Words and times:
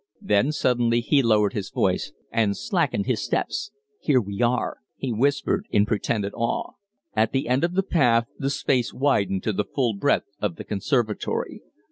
Then 0.19 0.51
suddenly 0.51 0.99
he 0.99 1.21
lowered 1.21 1.53
his 1.53 1.69
voice 1.69 2.11
and 2.31 2.57
slackened 2.57 3.05
his 3.05 3.21
steps. 3.23 3.69
"Here 3.99 4.19
we 4.19 4.41
are!" 4.41 4.77
he 4.95 5.13
whispered, 5.13 5.67
in 5.69 5.85
pretended 5.85 6.33
awe. 6.33 6.71
At 7.15 7.33
the 7.33 7.47
end 7.47 7.63
of 7.63 7.75
the 7.75 7.83
path 7.83 8.25
the 8.39 8.49
space 8.49 8.91
widened 8.95 9.43
to 9.43 9.53
the 9.53 9.63
full 9.75 9.93
breadth 9.93 10.31
of 10.41 10.55
the 10.55 10.63
conservatory. 10.63 11.61